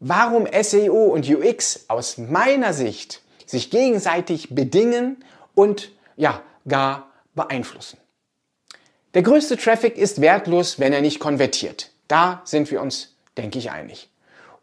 [0.00, 5.24] warum SEO und UX aus meiner Sicht sich gegenseitig bedingen
[5.54, 7.98] und ja, gar beeinflussen.
[9.14, 11.90] Der größte Traffic ist wertlos, wenn er nicht konvertiert.
[12.08, 14.10] Da sind wir uns, denke ich, einig.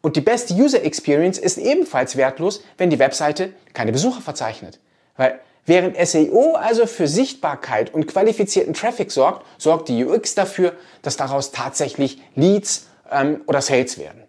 [0.02, 4.80] Und die beste User Experience ist ebenfalls wertlos, wenn die Webseite keine Besucher verzeichnet.
[5.18, 11.18] Weil während SEO also für Sichtbarkeit und qualifizierten Traffic sorgt, sorgt die UX dafür, dass
[11.18, 14.26] daraus tatsächlich Leads ähm, oder Sales werden.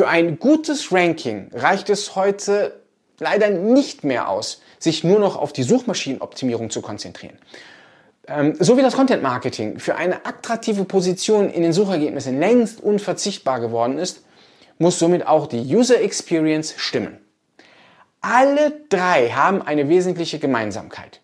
[0.00, 2.80] Für ein gutes Ranking reicht es heute
[3.18, 7.36] leider nicht mehr aus, sich nur noch auf die Suchmaschinenoptimierung zu konzentrieren.
[8.26, 13.60] Ähm, so wie das Content Marketing für eine attraktive Position in den Suchergebnissen längst unverzichtbar
[13.60, 14.24] geworden ist,
[14.78, 17.18] muss somit auch die User Experience stimmen.
[18.22, 21.20] Alle drei haben eine wesentliche Gemeinsamkeit.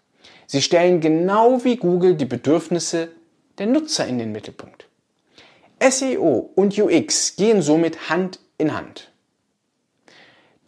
[0.46, 3.08] Sie stellen genau wie Google die Bedürfnisse
[3.56, 4.86] der Nutzer in den Mittelpunkt.
[5.80, 9.10] SEO und UX gehen somit Hand in Hand.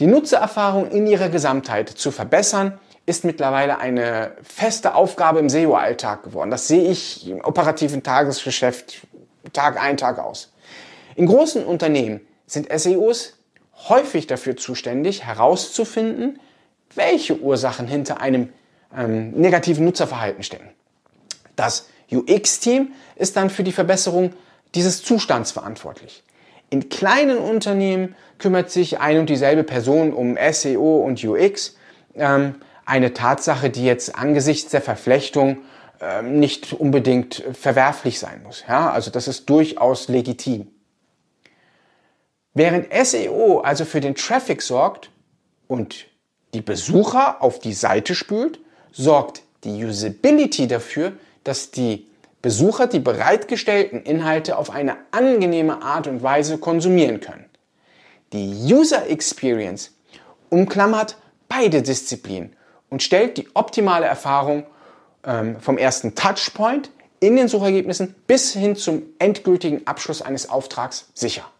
[0.00, 6.50] Die Nutzererfahrung in ihrer Gesamtheit zu verbessern, ist mittlerweile eine feste Aufgabe im SEO-Alltag geworden.
[6.50, 9.06] Das sehe ich im operativen Tagesgeschäft
[9.54, 10.52] Tag ein, Tag aus.
[11.16, 13.38] In großen Unternehmen sind SEOs
[13.88, 16.38] häufig dafür zuständig, herauszufinden,
[16.94, 18.52] welche Ursachen hinter einem
[18.94, 20.68] ähm, negativen Nutzerverhalten stecken.
[21.56, 24.34] Das UX-Team ist dann für die Verbesserung
[24.74, 26.22] dieses Zustands verantwortlich.
[26.70, 31.76] In kleinen Unternehmen kümmert sich ein und dieselbe Person um SEO und UX.
[32.14, 35.58] Ähm, eine Tatsache, die jetzt angesichts der Verflechtung
[36.00, 38.64] ähm, nicht unbedingt verwerflich sein muss.
[38.68, 40.68] Ja, also das ist durchaus legitim.
[42.54, 45.10] Während SEO also für den Traffic sorgt
[45.66, 46.06] und
[46.54, 48.58] die Besucher auf die Seite spült,
[48.90, 51.12] sorgt die Usability dafür,
[51.44, 52.07] dass die
[52.42, 57.46] Besucher die bereitgestellten Inhalte auf eine angenehme Art und Weise konsumieren können.
[58.32, 59.92] Die User Experience
[60.50, 61.16] umklammert
[61.48, 62.54] beide Disziplinen
[62.90, 64.64] und stellt die optimale Erfahrung
[65.24, 66.90] ähm, vom ersten Touchpoint
[67.20, 71.50] in den Suchergebnissen bis hin zum endgültigen Abschluss eines Auftrags sicher.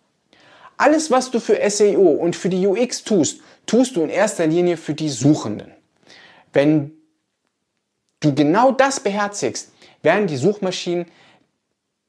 [0.76, 4.76] Alles, was du für SEO und für die UX tust, tust du in erster Linie
[4.76, 5.72] für die Suchenden.
[6.52, 6.92] Wenn
[8.20, 9.72] du genau das beherzigst,
[10.02, 11.06] werden die Suchmaschinen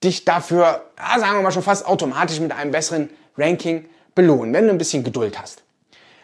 [0.03, 3.85] dich dafür, ja, sagen wir mal schon fast automatisch mit einem besseren Ranking
[4.15, 5.63] belohnen, wenn du ein bisschen Geduld hast.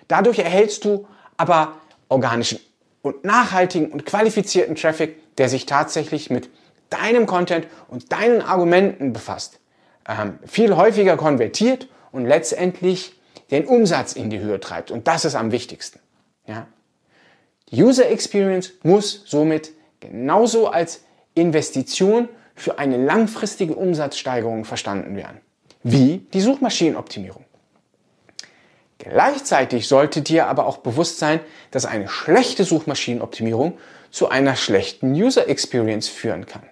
[0.08, 1.74] Dadurch erhältst du aber
[2.09, 2.59] organischen
[3.02, 6.50] und nachhaltigen und qualifizierten Traffic, der sich tatsächlich mit
[6.90, 9.59] deinem Content und deinen Argumenten befasst,
[10.08, 13.20] ähm, viel häufiger konvertiert und letztendlich
[13.52, 14.92] den Umsatz in die Höhe treibt.
[14.92, 16.00] Und das ist am wichtigsten.
[16.47, 16.68] Ja?
[17.70, 21.03] Die User Experience muss somit genauso als
[21.35, 25.40] Investition für eine langfristige Umsatzsteigerung verstanden werden,
[25.84, 27.46] wie die Suchmaschinenoptimierung.
[28.97, 31.41] Gleichzeitig sollte dir aber auch bewusst sein,
[31.72, 33.78] dass eine schlechte Suchmaschinenoptimierung
[34.09, 36.63] zu einer schlechten User Experience führen kann.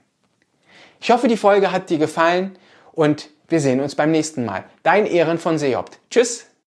[1.02, 2.58] Ich hoffe, die Folge hat dir gefallen
[2.94, 4.64] und wir sehen uns beim nächsten Mal.
[4.84, 6.00] Dein Ehren von Seopt.
[6.10, 6.46] Tschüss!